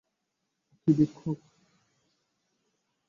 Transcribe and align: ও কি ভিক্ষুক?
ও 0.71 0.75
কি 0.83 0.91
ভিক্ষুক? 0.97 1.39